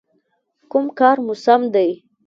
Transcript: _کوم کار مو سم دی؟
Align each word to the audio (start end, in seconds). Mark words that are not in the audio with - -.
_کوم 0.71 0.85
کار 0.99 1.17
مو 1.25 1.33
سم 1.45 1.61
دی؟ 1.73 1.89